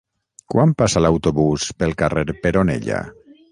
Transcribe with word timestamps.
Quan 0.53 0.73
passa 0.79 1.03
l'autobús 1.03 1.67
pel 1.83 1.95
carrer 2.01 2.27
Peronella? 2.47 3.07